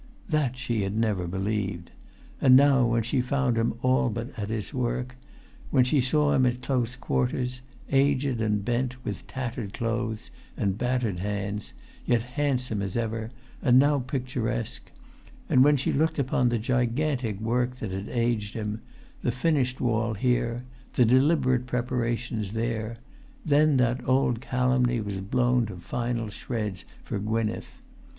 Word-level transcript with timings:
That 0.29 0.57
she 0.57 0.81
had 0.81 0.97
never 0.97 1.27
believed. 1.27 1.91
And 2.41 2.55
now, 2.55 2.87
when 2.87 3.03
she 3.03 3.21
found 3.21 3.55
him 3.55 3.75
all 3.83 4.09
but 4.09 4.31
at 4.35 4.49
his 4.49 4.73
work; 4.73 5.15
when 5.69 5.83
she 5.83 6.01
saw 6.01 6.33
him 6.33 6.43
at 6.47 6.63
close 6.63 6.95
quarters, 6.95 7.61
aged 7.91 8.41
and 8.41 8.65
bent, 8.65 9.05
with 9.05 9.27
tattered 9.27 9.73
clothes 9.75 10.31
and 10.57 10.75
battered 10.75 11.19
hands, 11.19 11.73
yet 12.03 12.23
handsome 12.23 12.81
as 12.81 12.97
ever, 12.97 13.29
and 13.61 13.77
now 13.77 13.99
picturesque; 13.99 14.89
and 15.47 15.63
when 15.63 15.77
she 15.77 15.93
looked 15.93 16.17
upon 16.17 16.49
the 16.49 16.57
gigantic 16.57 17.39
work 17.39 17.75
that 17.75 17.91
had 17.91 18.09
aged 18.09 18.55
him, 18.55 18.81
the 19.21 19.29
finished 19.31 19.79
wall 19.79 20.15
here, 20.15 20.63
the 20.95 21.05
deliberate 21.05 21.67
preparations 21.67 22.53
there; 22.53 22.97
then 23.45 23.77
that 23.77 24.01
old 24.09 24.41
calumny 24.41 24.99
was 24.99 25.17
blown 25.21 25.67
to 25.67 25.75
final 25.75 26.29
shreds 26.31 26.85
for 27.03 27.19
Gwynneth. 27.19 27.83